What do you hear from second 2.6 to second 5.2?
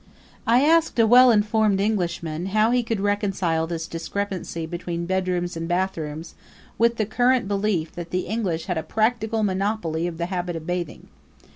he could reconcile this discrepancy between